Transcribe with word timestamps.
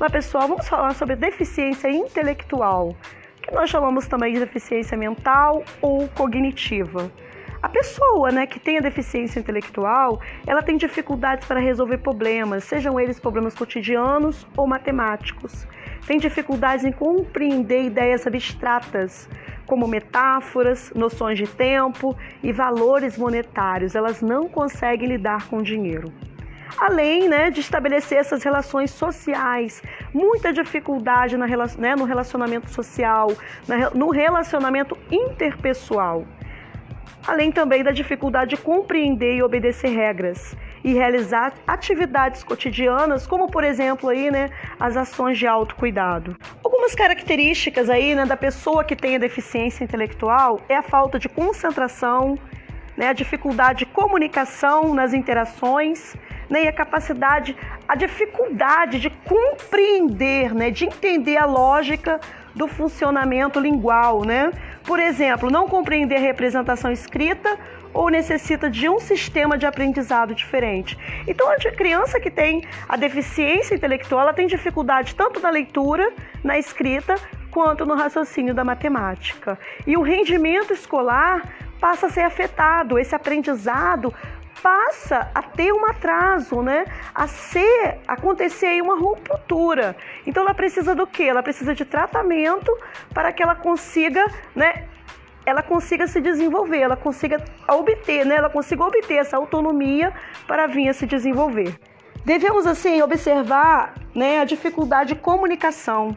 Mas 0.00 0.12
pessoal, 0.12 0.48
vamos 0.48 0.66
falar 0.66 0.94
sobre 0.94 1.14
deficiência 1.14 1.90
intelectual, 1.90 2.96
que 3.42 3.52
nós 3.52 3.68
chamamos 3.68 4.06
também 4.06 4.32
de 4.32 4.40
deficiência 4.40 4.96
mental 4.96 5.62
ou 5.82 6.08
cognitiva. 6.08 7.12
A 7.62 7.68
pessoa 7.68 8.32
né, 8.32 8.46
que 8.46 8.58
tem 8.58 8.78
a 8.78 8.80
deficiência 8.80 9.38
intelectual, 9.38 10.18
ela 10.46 10.62
tem 10.62 10.78
dificuldades 10.78 11.46
para 11.46 11.60
resolver 11.60 11.98
problemas, 11.98 12.64
sejam 12.64 12.98
eles 12.98 13.20
problemas 13.20 13.54
cotidianos 13.54 14.46
ou 14.56 14.66
matemáticos. 14.66 15.66
Tem 16.06 16.18
dificuldades 16.18 16.86
em 16.86 16.92
compreender 16.92 17.82
ideias 17.82 18.26
abstratas, 18.26 19.28
como 19.66 19.86
metáforas, 19.86 20.90
noções 20.94 21.36
de 21.36 21.46
tempo 21.46 22.16
e 22.42 22.54
valores 22.54 23.18
monetários. 23.18 23.94
Elas 23.94 24.22
não 24.22 24.48
conseguem 24.48 25.10
lidar 25.10 25.46
com 25.50 25.62
dinheiro 25.62 26.10
além 26.78 27.28
né, 27.28 27.50
de 27.50 27.60
estabelecer 27.60 28.18
essas 28.18 28.42
relações 28.42 28.90
sociais, 28.90 29.82
muita 30.12 30.52
dificuldade 30.52 31.36
na, 31.36 31.46
né, 31.78 31.96
no 31.96 32.04
relacionamento 32.04 32.70
social, 32.70 33.28
no 33.94 34.10
relacionamento 34.10 34.96
interpessoal 35.10 36.26
além 37.26 37.52
também 37.52 37.82
da 37.82 37.90
dificuldade 37.90 38.50
de 38.50 38.56
compreender 38.56 39.36
e 39.36 39.42
obedecer 39.42 39.88
regras 39.88 40.56
e 40.82 40.92
realizar 40.94 41.52
atividades 41.66 42.42
cotidianas, 42.42 43.26
como 43.26 43.48
por 43.50 43.62
exemplo 43.62 44.08
aí, 44.08 44.30
né, 44.30 44.48
as 44.78 44.96
ações 44.96 45.38
de 45.38 45.46
autocuidado. 45.46 46.36
Algumas 46.64 46.94
características 46.94 47.90
aí, 47.90 48.14
né, 48.14 48.24
da 48.24 48.36
pessoa 48.36 48.82
que 48.82 48.96
tem 48.96 49.16
a 49.16 49.18
deficiência 49.18 49.84
intelectual 49.84 50.60
é 50.68 50.76
a 50.76 50.82
falta 50.82 51.18
de 51.18 51.28
concentração, 51.28 52.38
né, 52.96 53.08
a 53.08 53.12
dificuldade 53.12 53.80
de 53.80 53.86
comunicação 53.86 54.94
nas 54.94 55.12
interações, 55.12 56.16
né, 56.50 56.64
e 56.64 56.68
a 56.68 56.72
capacidade, 56.72 57.56
a 57.88 57.94
dificuldade 57.94 58.98
de 58.98 59.08
compreender, 59.08 60.52
né, 60.52 60.70
de 60.70 60.84
entender 60.84 61.36
a 61.36 61.46
lógica 61.46 62.20
do 62.54 62.66
funcionamento 62.66 63.60
lingual, 63.60 64.24
né? 64.24 64.50
Por 64.84 64.98
exemplo, 64.98 65.48
não 65.48 65.68
compreender 65.68 66.18
representação 66.18 66.90
escrita 66.90 67.56
ou 67.92 68.08
necessita 68.08 68.68
de 68.68 68.88
um 68.88 68.98
sistema 68.98 69.56
de 69.56 69.66
aprendizado 69.66 70.34
diferente. 70.34 70.98
Então, 71.26 71.48
a 71.50 71.56
criança 71.56 72.18
que 72.18 72.30
tem 72.30 72.64
a 72.88 72.96
deficiência 72.96 73.74
intelectual, 73.74 74.22
ela 74.22 74.32
tem 74.32 74.46
dificuldade 74.46 75.14
tanto 75.14 75.40
na 75.40 75.50
leitura, 75.50 76.12
na 76.42 76.58
escrita, 76.58 77.14
quanto 77.50 77.84
no 77.84 77.94
raciocínio 77.94 78.54
da 78.54 78.64
matemática. 78.64 79.58
E 79.86 79.96
o 79.96 80.02
rendimento 80.02 80.72
escolar 80.72 81.42
passa 81.80 82.06
a 82.06 82.10
ser 82.10 82.22
afetado, 82.22 82.98
esse 82.98 83.14
aprendizado 83.14 84.14
passa 84.62 85.30
a 85.34 85.42
ter 85.42 85.72
um 85.72 85.84
atraso, 85.86 86.62
né? 86.62 86.84
A 87.14 87.26
ser, 87.26 87.98
acontecer 88.06 88.66
aí 88.66 88.82
uma 88.82 88.98
ruptura. 88.98 89.96
Então 90.26 90.42
ela 90.42 90.54
precisa 90.54 90.94
do 90.94 91.06
quê? 91.06 91.24
Ela 91.24 91.42
precisa 91.42 91.74
de 91.74 91.84
tratamento 91.84 92.70
para 93.12 93.32
que 93.32 93.42
ela 93.42 93.54
consiga, 93.54 94.24
né? 94.54 94.84
Ela 95.44 95.62
consiga 95.62 96.06
se 96.06 96.20
desenvolver, 96.20 96.80
ela 96.80 96.96
consiga 96.96 97.42
obter, 97.68 98.24
né? 98.24 98.36
Ela 98.36 98.50
consiga 98.50 98.84
obter 98.84 99.16
essa 99.16 99.36
autonomia 99.36 100.12
para 100.46 100.66
vir 100.66 100.88
a 100.88 100.92
se 100.92 101.06
desenvolver. 101.06 101.74
Devemos 102.24 102.66
assim 102.66 103.00
observar, 103.00 103.94
né, 104.14 104.40
a 104.40 104.44
dificuldade 104.44 105.14
de 105.14 105.20
comunicação, 105.20 106.16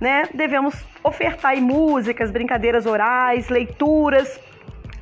né? 0.00 0.24
Devemos 0.32 0.74
ofertar 1.04 1.56
músicas, 1.60 2.30
brincadeiras 2.30 2.86
orais, 2.86 3.48
leituras, 3.50 4.40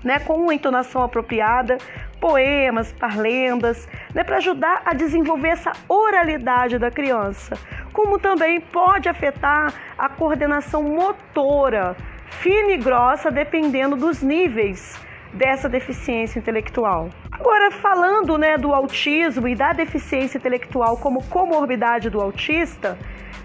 né, 0.04 0.18
com 0.20 0.34
uma 0.34 0.54
entonação 0.54 1.02
apropriada, 1.02 1.78
poemas, 2.20 2.92
parlendas, 2.92 3.88
né, 4.14 4.24
para 4.24 4.36
ajudar 4.36 4.82
a 4.84 4.94
desenvolver 4.94 5.48
essa 5.48 5.72
oralidade 5.88 6.78
da 6.78 6.90
criança, 6.90 7.56
como 7.92 8.18
também 8.18 8.60
pode 8.60 9.08
afetar 9.08 9.72
a 9.98 10.08
coordenação 10.08 10.82
motora, 10.82 11.96
fina 12.26 12.72
e 12.72 12.76
grossa, 12.76 13.30
dependendo 13.30 13.96
dos 13.96 14.22
níveis 14.22 14.98
dessa 15.32 15.68
deficiência 15.68 16.38
intelectual. 16.38 17.10
Agora, 17.30 17.70
falando 17.70 18.36
né, 18.36 18.58
do 18.58 18.74
autismo 18.74 19.48
e 19.48 19.54
da 19.54 19.72
deficiência 19.72 20.38
intelectual 20.38 20.96
como 20.96 21.24
comorbidade 21.26 22.10
do 22.10 22.20
autista, 22.20 22.98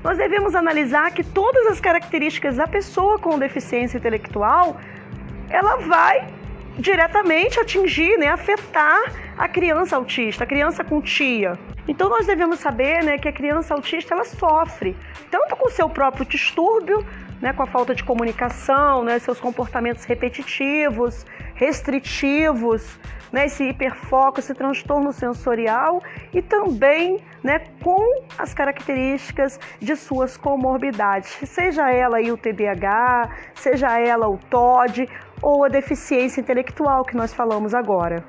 nós 0.04 0.18
devemos 0.18 0.54
analisar 0.54 1.12
que 1.12 1.24
todas 1.24 1.68
as 1.68 1.80
características 1.80 2.58
da 2.58 2.68
pessoa 2.68 3.18
com 3.18 3.40
deficiência 3.40 3.98
intelectual 3.98 4.78
ela 5.50 5.78
vai 5.78 6.28
diretamente 6.78 7.60
atingir, 7.60 8.18
né, 8.18 8.28
afetar 8.28 9.14
a 9.38 9.48
criança 9.48 9.96
autista, 9.96 10.44
a 10.44 10.48
criança 10.48 10.84
com 10.84 11.02
tia. 11.02 11.58
Então 11.88 12.10
nós 12.10 12.26
devemos 12.26 12.60
saber, 12.60 13.04
né, 13.04 13.18
que 13.18 13.28
a 13.28 13.34
criança 13.34 13.74
autista 13.74 14.14
ela 14.14 14.26
sofre 14.26 14.96
tanto 15.30 15.56
com 15.56 15.70
seu 15.70 15.90
próprio 15.90 16.26
distúrbio, 16.26 17.06
né, 17.42 17.54
com 17.54 17.64
a 17.64 17.68
falta 17.68 17.94
de 17.94 18.04
comunicação, 18.04 19.04
né, 19.04 19.20
seus 19.20 19.40
comportamentos 19.40 20.04
repetitivos, 20.06 21.26
restritivos, 21.54 22.98
né, 23.32 23.46
esse 23.46 23.66
hiperfoco, 23.66 24.40
esse 24.40 24.54
transtorno 24.54 25.12
sensorial 25.12 26.02
e 26.34 26.42
também 26.42 27.20
né, 27.44 27.60
com 27.84 28.24
as 28.38 28.54
características 28.54 29.60
de 29.80 29.96
suas 29.96 30.38
comorbidades, 30.38 31.38
seja 31.44 31.92
ela 31.92 32.18
aí 32.18 32.32
o 32.32 32.38
TDAH, 32.38 33.30
seja 33.54 34.00
ela 34.00 34.28
o 34.28 34.38
TOD 34.50 35.08
ou 35.46 35.64
a 35.64 35.68
deficiência 35.70 36.42
intelectual 36.42 37.06
que 37.06 37.16
nós 37.16 37.32
falamos 37.32 37.76
agora. 37.76 38.24